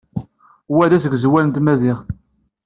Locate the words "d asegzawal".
0.89-1.43